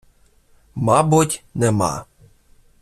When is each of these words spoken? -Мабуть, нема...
-Мабуть, 0.87 1.43
нема... 1.53 1.95